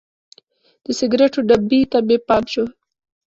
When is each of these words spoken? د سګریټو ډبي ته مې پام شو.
د 0.83 0.85
سګریټو 0.99 1.39
ډبي 1.49 1.81
ته 1.91 1.97
مې 2.07 2.17
پام 2.27 2.43
شو. 2.51 2.65